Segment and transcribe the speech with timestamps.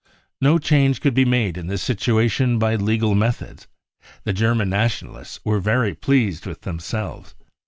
[0.41, 3.67] No change could* be made in this situation by legal methods.
[4.23, 7.35] The German Nationalists were very pleased with themselves.